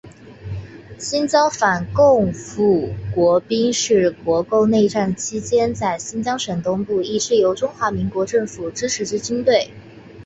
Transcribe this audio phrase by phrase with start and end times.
[0.97, 9.69] 新疆反共复国军是国共内战期间在新疆省东部一支由中华民国政府支持之军队。